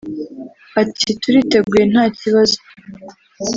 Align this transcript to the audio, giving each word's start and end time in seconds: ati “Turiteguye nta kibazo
ati 0.81 1.09
“Turiteguye 1.21 1.83
nta 1.91 2.05
kibazo 2.17 2.57